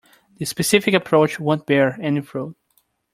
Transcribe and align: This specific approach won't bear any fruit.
This 0.39 0.49
specific 0.49 0.95
approach 0.95 1.39
won't 1.39 1.67
bear 1.67 1.95
any 2.01 2.21
fruit. 2.21 2.55